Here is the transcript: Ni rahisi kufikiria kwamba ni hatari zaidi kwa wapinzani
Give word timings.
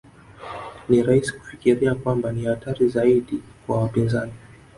Ni 0.89 1.03
rahisi 1.03 1.33
kufikiria 1.33 1.95
kwamba 1.95 2.31
ni 2.31 2.45
hatari 2.45 2.89
zaidi 2.89 3.41
kwa 3.67 3.81
wapinzani 3.81 4.33